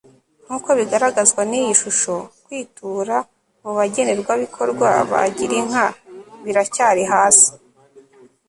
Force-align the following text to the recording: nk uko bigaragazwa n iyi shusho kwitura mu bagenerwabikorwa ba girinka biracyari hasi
nk 0.45 0.49
uko 0.57 0.69
bigaragazwa 0.79 1.41
n 1.49 1.53
iyi 1.59 1.73
shusho 1.81 2.15
kwitura 2.45 3.17
mu 3.61 3.71
bagenerwabikorwa 3.77 4.89
ba 5.11 5.21
girinka 5.35 5.85
biracyari 6.43 7.03
hasi 7.11 7.49